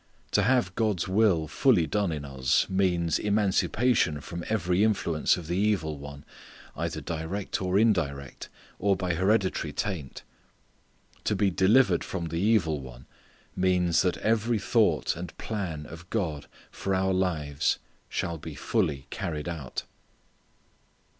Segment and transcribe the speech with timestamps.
[0.31, 5.57] To have God's will fully done in us means emancipation from every influence of the
[5.57, 6.25] evil one,
[6.75, 10.23] either direct or indirect, or by hereditary taint.
[11.25, 13.05] To be delivered from the evil one
[13.55, 17.77] means that every thought and plan of God for our lives
[18.09, 19.83] shall be fully carried out.